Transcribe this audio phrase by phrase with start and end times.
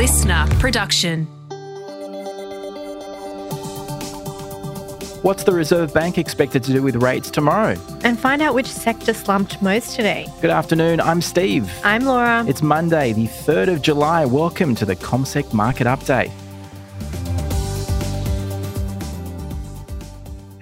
[0.00, 1.26] listener production.
[5.20, 7.76] What's the Reserve Bank expected to do with rates tomorrow?
[8.02, 10.26] And find out which sector slumped most today.
[10.40, 11.70] Good afternoon, I'm Steve.
[11.84, 12.46] I'm Laura.
[12.48, 14.24] It's Monday, the 3rd of July.
[14.24, 16.32] Welcome to the ComSec Market Update.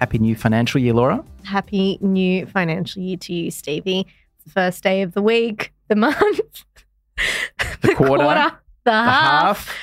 [0.00, 1.24] Happy new financial year, Laura.
[1.44, 4.00] Happy new financial year to you, Stevie.
[4.00, 6.64] It's the first day of the week, the month,
[7.82, 9.76] The quarter, the, The half, half.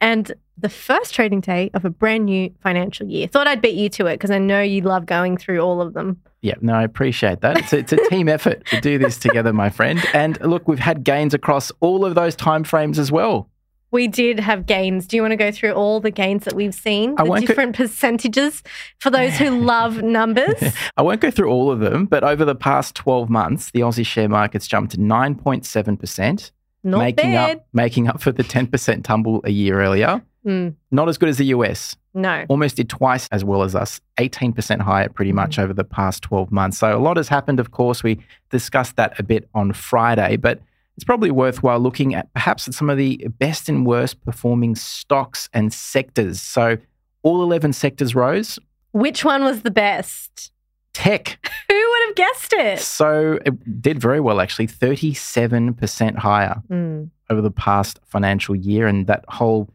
[0.00, 3.26] and the first trading day of a brand new financial year.
[3.26, 5.94] Thought I'd beat you to it because I know you love going through all of
[5.94, 6.20] them.
[6.42, 7.58] Yeah, no, I appreciate that.
[7.58, 10.02] It's a, it's a team effort to do this together, my friend.
[10.14, 13.48] And look, we've had gains across all of those timeframes as well.
[13.92, 15.06] We did have gains.
[15.06, 17.16] Do you want to go through all the gains that we've seen?
[17.16, 18.62] The won't go- different percentages
[19.00, 20.62] for those who love numbers.
[20.96, 24.06] I won't go through all of them, but over the past 12 months, the Aussie
[24.06, 26.50] share market's jumped to 9.7%.
[26.82, 27.56] Not making bad.
[27.58, 30.22] up making up for the 10% tumble a year earlier.
[30.46, 31.96] Mm, Not as good as the US.
[32.14, 32.46] no.
[32.48, 36.50] Almost did twice as well as us, 18% higher pretty much over the past 12
[36.50, 36.78] months.
[36.78, 38.02] So a lot has happened, of course.
[38.02, 40.60] We discussed that a bit on Friday, but
[40.96, 45.48] it's probably worthwhile looking at perhaps at some of the best and worst performing stocks
[45.52, 46.40] and sectors.
[46.40, 46.78] So
[47.22, 48.58] all 11 sectors rose.
[48.92, 50.52] Which one was the best?
[50.92, 51.38] Tech
[51.68, 52.78] Who would have guessed it?
[52.80, 58.86] So it did very well, actually, 37% higher Mm, over the past financial year.
[58.86, 59.68] And that whole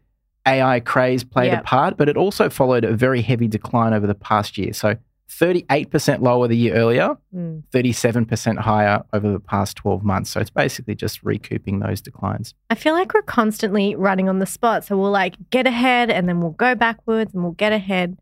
[0.46, 4.14] AI craze played a part, but it also followed a very heavy decline over the
[4.14, 4.72] past year.
[4.72, 4.96] So
[5.28, 7.62] 38% lower the year earlier, mm.
[7.72, 10.30] 37% higher over the past 12 months.
[10.30, 12.54] So it's basically just recouping those declines.
[12.70, 14.84] I feel like we're constantly running on the spot.
[14.84, 18.16] So we'll like get ahead and then we'll go backwards and we'll get ahead.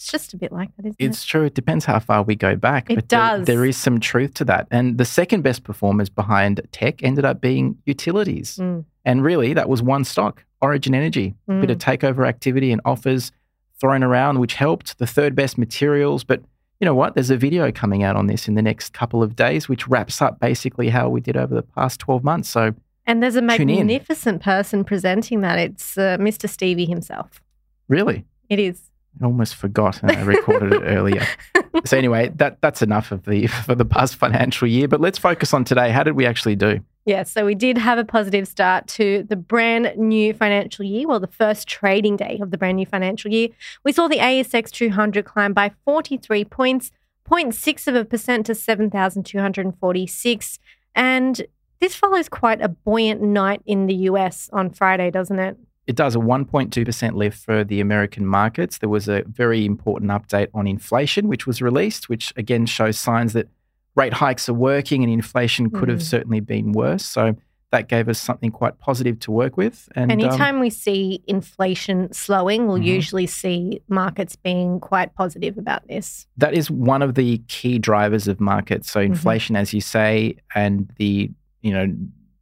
[0.00, 1.04] It's just a bit like that, isn't it?
[1.04, 1.44] It's true.
[1.44, 2.90] It depends how far we go back.
[2.90, 3.46] It but there- does.
[3.46, 4.66] there is some truth to that.
[4.70, 8.56] And the second best performers behind tech ended up being utilities.
[8.56, 11.34] Mm, And really, that was one stock, Origin Energy.
[11.50, 11.60] Mm.
[11.60, 13.30] Bit of takeover activity and offers
[13.78, 14.96] thrown around, which helped.
[14.98, 16.24] The third best materials.
[16.24, 16.40] But
[16.80, 17.12] you know what?
[17.14, 20.22] There's a video coming out on this in the next couple of days, which wraps
[20.22, 22.48] up basically how we did over the past 12 months.
[22.48, 22.74] So,
[23.06, 25.58] And there's a magnificent person presenting that.
[25.58, 26.48] It's uh, Mr.
[26.48, 27.42] Stevie himself.
[27.88, 28.89] really, It is.
[29.20, 31.26] I almost forgot and I recorded it earlier.
[31.84, 34.88] So, anyway, that, that's enough of the for the past financial year.
[34.88, 35.90] But let's focus on today.
[35.90, 36.80] How did we actually do?
[37.06, 41.20] Yeah, so we did have a positive start to the brand new financial year, well,
[41.20, 43.48] the first trading day of the brand new financial year.
[43.84, 46.90] We saw the ASX 200 climb by 43 points,
[47.28, 50.58] 0.6 of a percent to 7,246.
[50.94, 51.42] And
[51.80, 55.56] this follows quite a buoyant night in the US on Friday, doesn't it?
[55.90, 58.78] It does a 1.2% lift for the American markets.
[58.78, 63.32] There was a very important update on inflation, which was released, which again shows signs
[63.32, 63.48] that
[63.96, 66.02] rate hikes are working and inflation could have Mm.
[66.14, 67.04] certainly been worse.
[67.04, 67.34] So
[67.72, 69.88] that gave us something quite positive to work with.
[69.96, 72.84] And um, Anytime we see inflation slowing, we'll Mhm.
[72.84, 76.28] usually see markets being quite positive about this.
[76.36, 78.88] that is one of the key drivers of markets.
[78.88, 81.92] So inflation, as you say, and the you know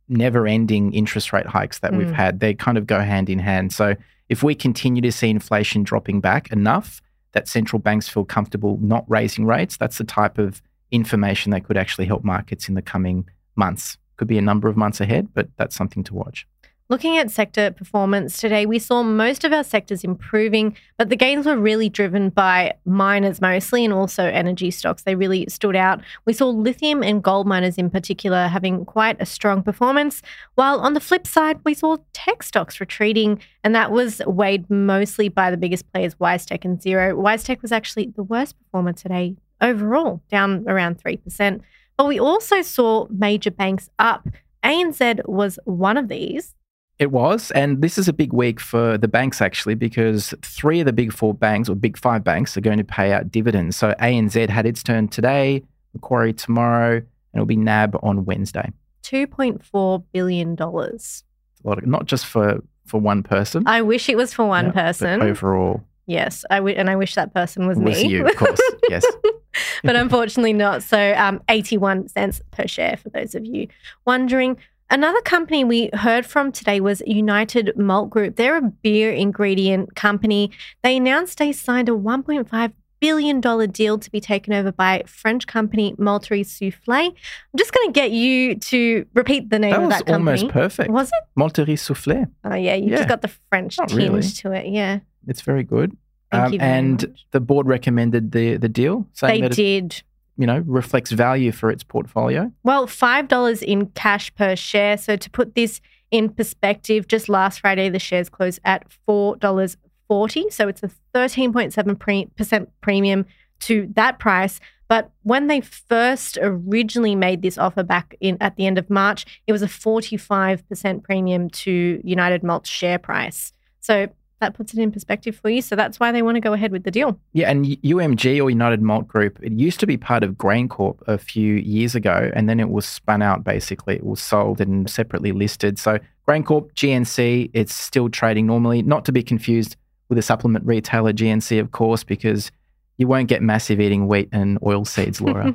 [0.08, 2.14] never-ending interest rate hikes that we've Mm.
[2.14, 3.72] had, they kind of go hand in hand.
[3.72, 3.94] So
[4.28, 7.00] if we continue to see inflation dropping back enough
[7.32, 11.76] that central banks feel comfortable not raising rates, that's the type of information that could
[11.76, 13.98] actually help markets in the coming months.
[14.16, 16.46] Could be a number of months ahead, but that's something to watch.
[16.90, 21.44] Looking at sector performance today, we saw most of our sectors improving, but the gains
[21.44, 25.02] were really driven by miners mostly and also energy stocks.
[25.02, 26.00] They really stood out.
[26.24, 30.22] We saw lithium and gold miners in particular having quite a strong performance,
[30.54, 35.28] while on the flip side, we saw tech stocks retreating, and that was weighed mostly
[35.28, 37.12] by the biggest players, WiseTech and Xero.
[37.12, 41.60] WiseTech was actually the worst performer today overall, down around 3%.
[41.98, 44.26] But we also saw major banks up.
[44.64, 46.54] ANZ was one of these.
[46.98, 47.52] It was.
[47.52, 51.12] And this is a big week for the banks, actually, because three of the big
[51.12, 53.76] four banks or big five banks are going to pay out dividends.
[53.76, 55.62] So ANZ had its turn today,
[55.94, 58.72] Macquarie tomorrow, and it'll be NAB on Wednesday.
[59.04, 60.56] $2.4 billion.
[60.60, 63.62] A lot of, not just for, for one person.
[63.66, 65.22] I wish it was for one yeah, but person.
[65.22, 68.08] Overall, yes, I w- and I wish that person was, was me.
[68.08, 68.60] you, of course.
[68.88, 69.04] yes.
[69.84, 70.82] but unfortunately not.
[70.82, 73.68] So um, 81 cents per share for those of you
[74.04, 74.56] wondering.
[74.90, 78.36] Another company we heard from today was United Malt Group.
[78.36, 80.50] They're a beer ingredient company.
[80.82, 83.40] They announced they signed a $1.5 billion
[83.70, 87.08] deal to be taken over by French company Malteries Soufflet.
[87.10, 87.14] I'm
[87.58, 90.14] just going to get you to repeat the name That of that company.
[90.40, 90.90] almost perfect.
[90.90, 91.24] Was it?
[91.36, 92.26] Monterey Soufflet.
[92.44, 92.74] Oh, yeah.
[92.74, 92.96] You Yeah.
[92.96, 94.22] just got the French Not tinge really.
[94.22, 94.66] to it.
[94.68, 95.00] Yeah.
[95.26, 95.96] It's very good.
[96.32, 97.26] Thank Um, you and much.
[97.30, 100.02] the board recommended the, the deal, saying They that it- did.
[100.38, 102.50] You know, reflects value for its portfolio?
[102.62, 104.96] Well, $5 in cash per share.
[104.96, 105.80] So to put this
[106.10, 110.52] in perspective, just last Friday, the shares closed at $4.40.
[110.52, 113.26] So it's a 13.7% premium
[113.60, 114.60] to that price.
[114.88, 119.42] But when they first originally made this offer back in at the end of March,
[119.46, 123.52] it was a 45% premium to United Malt's share price.
[123.80, 124.08] So
[124.40, 125.60] that puts it in perspective for you.
[125.60, 127.18] So that's why they want to go ahead with the deal.
[127.32, 131.18] Yeah, and UMG or United Malt Group, it used to be part of GrainCorp a
[131.18, 133.96] few years ago, and then it was spun out basically.
[133.96, 135.78] It was sold and separately listed.
[135.78, 139.76] So GrainCorp, GNC, it's still trading normally, not to be confused
[140.08, 142.50] with a supplement retailer, GNC, of course, because
[142.96, 145.54] you won't get massive eating wheat and oil seeds, Laura.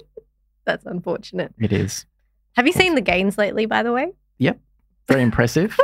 [0.64, 1.54] that's unfortunate.
[1.58, 2.06] It is.
[2.56, 4.12] Have you seen the gains lately, by the way?
[4.38, 4.58] Yep.
[5.08, 5.76] Very impressive.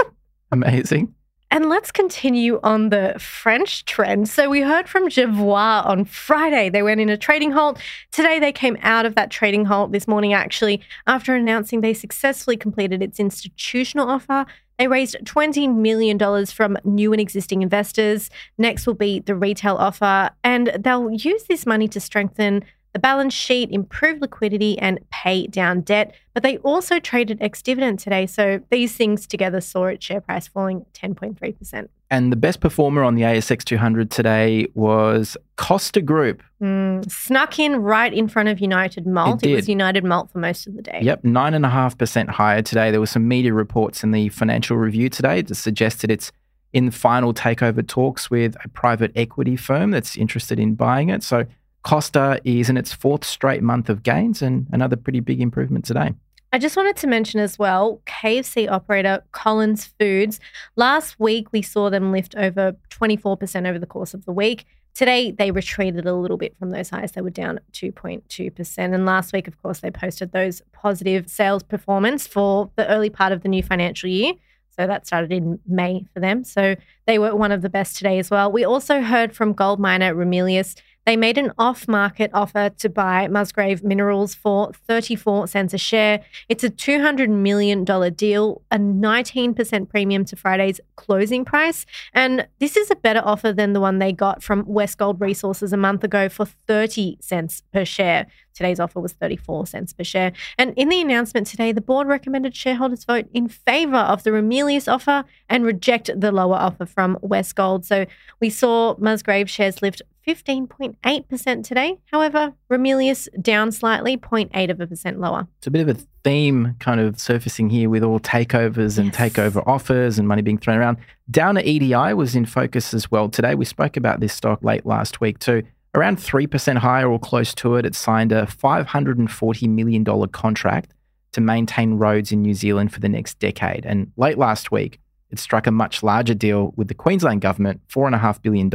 [0.52, 1.14] Amazing.
[1.50, 4.28] And let's continue on the French trend.
[4.28, 6.68] So we heard from Jevois on Friday.
[6.68, 7.78] They went in a trading halt.
[8.10, 12.56] Today they came out of that trading halt this morning, actually, after announcing they successfully
[12.56, 14.46] completed its institutional offer.
[14.78, 18.30] They raised $20 million from new and existing investors.
[18.58, 22.64] Next will be the retail offer, and they'll use this money to strengthen
[22.94, 26.14] the balance sheet, improve liquidity, and pay down debt.
[26.32, 28.24] But they also traded ex dividend today.
[28.24, 31.88] So these things together saw its share price falling 10.3%.
[32.10, 36.42] And the best performer on the ASX 200 today was Costa Group.
[36.62, 39.42] Mm, snuck in right in front of United Malt.
[39.42, 41.00] It, it, was United Malt for most of the day.
[41.02, 42.92] Yep, 9.5% higher today.
[42.92, 46.30] There were some media reports in the financial review today that suggested it's
[46.72, 51.24] in final takeover talks with a private equity firm that's interested in buying it.
[51.24, 51.44] So
[51.84, 56.12] Costa is in its fourth straight month of gains and another pretty big improvement today.
[56.52, 60.40] I just wanted to mention as well KFC operator Collins Foods.
[60.76, 64.64] Last week, we saw them lift over 24% over the course of the week.
[64.94, 67.12] Today, they retreated a little bit from those highs.
[67.12, 68.78] They were down 2.2%.
[68.78, 73.32] And last week, of course, they posted those positive sales performance for the early part
[73.32, 74.34] of the new financial year.
[74.70, 76.44] So that started in May for them.
[76.44, 76.76] So
[77.06, 78.50] they were one of the best today as well.
[78.50, 83.28] We also heard from gold miner Ramelius they made an off market offer to buy
[83.28, 86.20] Musgrave Minerals for 34 cents a share.
[86.48, 91.84] It's a $200 million deal, a 19% premium to Friday's closing price.
[92.12, 95.76] And this is a better offer than the one they got from Westgold Resources a
[95.76, 98.26] month ago for 30 cents per share.
[98.54, 100.32] Today's offer was 34 cents per share.
[100.58, 104.90] And in the announcement today, the board recommended shareholders vote in favor of the Ramelius
[104.90, 107.84] offer and reject the lower offer from Westgold.
[107.84, 108.06] So
[108.40, 111.98] we saw Musgrave shares lift 15.8% today.
[112.06, 115.46] However, Ramelius down slightly, 0.8 of a percent lower.
[115.58, 119.16] It's a bit of a theme kind of surfacing here with all takeovers and yes.
[119.16, 120.96] takeover offers and money being thrown around.
[121.30, 123.54] Downer EDI was in focus as well today.
[123.54, 125.62] We spoke about this stock late last week too.
[125.94, 130.92] Around 3% higher or close to it, it signed a $540 million contract
[131.32, 133.86] to maintain roads in New Zealand for the next decade.
[133.86, 135.00] And late last week,
[135.30, 138.68] it struck a much larger deal with the Queensland government, $4.5 billion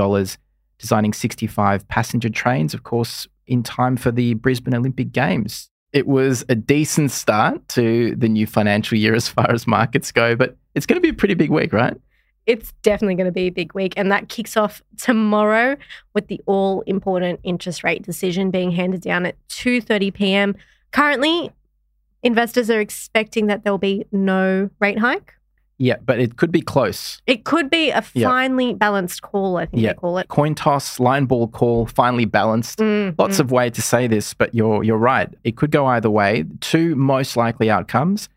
[0.78, 5.70] designing 65 passenger trains, of course, in time for the Brisbane Olympic Games.
[5.92, 10.36] It was a decent start to the new financial year as far as markets go,
[10.36, 11.98] but it's going to be a pretty big week, right?
[12.50, 13.94] It's definitely going to be a big week.
[13.96, 15.78] And that kicks off tomorrow
[16.16, 20.56] with the all important interest rate decision being handed down at 2:30 p.m.
[20.92, 21.52] Currently,
[22.24, 25.36] investors are expecting that there'll be no rate hike.
[25.78, 27.22] Yeah, but it could be close.
[27.28, 29.90] It could be a finely balanced call, I think yeah.
[29.90, 30.28] they call it.
[30.28, 32.80] Coin toss, line ball call, finely balanced.
[32.80, 33.40] Mm, Lots mm.
[33.40, 35.30] of way to say this, but you're you're right.
[35.44, 36.46] It could go either way.
[36.60, 38.28] Two most likely outcomes.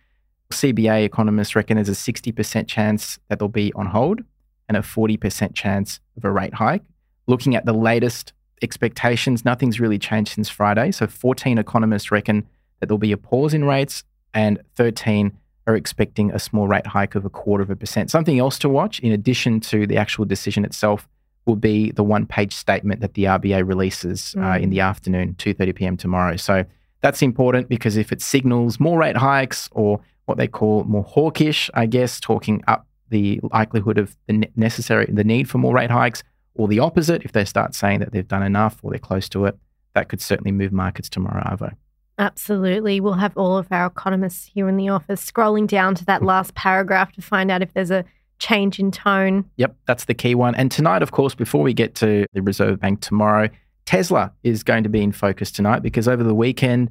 [0.52, 4.20] CBA economists reckon there's a 60% chance that they'll be on hold
[4.68, 6.82] and a 40% chance of a rate hike.
[7.26, 8.32] Looking at the latest
[8.62, 10.92] expectations, nothing's really changed since Friday.
[10.92, 12.46] So 14 economists reckon
[12.80, 14.04] that there'll be a pause in rates
[14.34, 18.10] and 13 are expecting a small rate hike of a quarter of a percent.
[18.10, 21.08] Something else to watch, in addition to the actual decision itself,
[21.46, 24.44] will be the one-page statement that the RBA releases mm.
[24.44, 24.84] uh, in the mm.
[24.84, 25.96] afternoon, 2:30 p.m.
[25.96, 26.36] tomorrow.
[26.36, 26.64] So
[27.00, 31.70] that's important because if it signals more rate hikes or what they call more hawkish,
[31.74, 36.22] I guess, talking up the likelihood of the necessary, the need for more rate hikes,
[36.54, 39.46] or the opposite, if they start saying that they've done enough or they're close to
[39.46, 39.56] it,
[39.94, 41.74] that could certainly move markets tomorrow, Arvo.
[42.18, 43.00] Absolutely.
[43.00, 46.26] We'll have all of our economists here in the office scrolling down to that mm.
[46.26, 48.04] last paragraph to find out if there's a
[48.38, 49.44] change in tone.
[49.56, 50.54] Yep, that's the key one.
[50.54, 53.48] And tonight, of course, before we get to the Reserve Bank tomorrow,
[53.86, 56.90] Tesla is going to be in focus tonight because over the weekend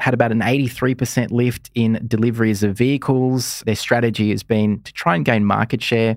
[0.00, 3.62] had about an 83% lift in deliveries of vehicles.
[3.66, 6.16] Their strategy has been to try and gain market share,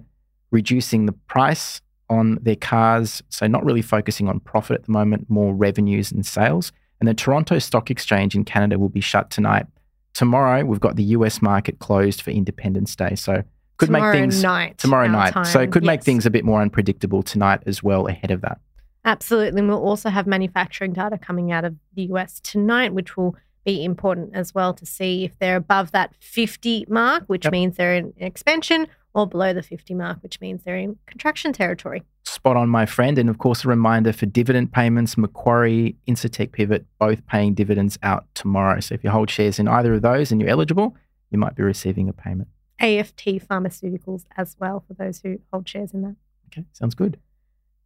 [0.51, 3.21] reducing the price on their cars.
[3.29, 6.71] So, not really focusing on profit at the moment, more revenues and sales.
[6.99, 9.65] And the Toronto Stock Exchange in Canada will be shut tonight.
[10.13, 13.15] Tomorrow, we've got the US market closed for Independence Day.
[13.15, 13.43] So
[13.77, 14.77] could tomorrow make things night.
[14.77, 15.45] tomorrow night.
[15.47, 18.59] So it could make things a bit more unpredictable tonight as well ahead of that.
[19.03, 19.59] Absolutely.
[19.59, 23.83] And we'll also have manufacturing data coming out of the US tonight, which will be
[23.83, 27.51] important as well to see if they're above that 50 mark, which Yep.
[27.51, 32.03] means they're in expansion, or below the 50 mark, which means they're in contraction territory.
[32.23, 33.17] Spot on, my friend.
[33.17, 38.25] And of course, a reminder for dividend payments Macquarie, Incitec Pivot, both paying dividends out
[38.33, 38.79] tomorrow.
[38.79, 40.95] So if you hold shares in either of those and you're eligible,
[41.29, 42.49] you might be receiving a payment.
[42.79, 46.15] AFT Pharmaceuticals as well for those who hold shares in that.
[46.47, 47.17] Okay, sounds good.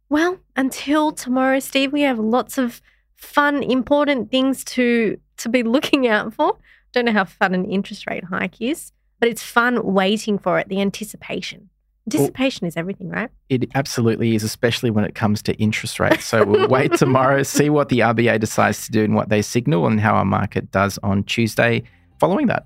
[0.08, 2.80] Well, until tomorrow, Steve, we have lots of
[3.18, 6.56] fun, important things to to be looking out for.
[6.92, 10.68] Don't know how fun an interest rate hike is, but it's fun waiting for it.
[10.68, 11.68] The anticipation.
[12.06, 13.28] Anticipation is everything, right?
[13.50, 16.24] It absolutely is, especially when it comes to interest rates.
[16.24, 19.86] So we'll wait tomorrow, see what the RBA decides to do and what they signal,
[19.86, 21.82] and how our market does on Tuesday
[22.18, 22.64] following that.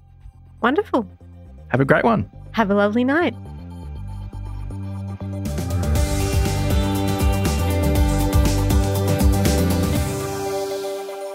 [0.61, 1.11] Wonderful.
[1.69, 2.31] Have a great one.
[2.53, 3.35] Have a lovely night.